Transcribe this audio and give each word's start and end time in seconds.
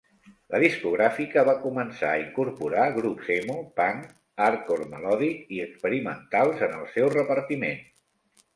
La 0.51 0.59
discogràfica 0.61 1.43
va 1.49 1.53
començar 1.65 2.09
a 2.13 2.21
incorporar 2.21 2.87
grups 2.95 3.29
emo, 3.37 3.59
punk, 3.81 4.09
hardcore 4.47 4.89
melòdic 4.97 5.55
i 5.59 5.63
experimentals 5.69 6.67
en 6.71 6.77
el 6.83 6.91
seu 6.99 7.15
repartiment. 7.21 7.89